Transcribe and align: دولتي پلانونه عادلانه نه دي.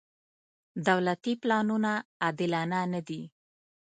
دولتي 0.87 1.33
پلانونه 1.41 1.91
عادلانه 2.23 2.79
نه 2.93 3.01
دي. 3.07 3.21